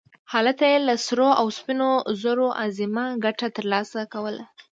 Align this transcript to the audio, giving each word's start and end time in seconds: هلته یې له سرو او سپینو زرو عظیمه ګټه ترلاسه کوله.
هلته 0.33 0.63
یې 0.71 0.77
له 0.87 0.95
سرو 1.05 1.29
او 1.39 1.47
سپینو 1.57 1.89
زرو 2.21 2.47
عظیمه 2.63 3.05
ګټه 3.25 3.47
ترلاسه 3.57 4.01
کوله. 4.13 4.43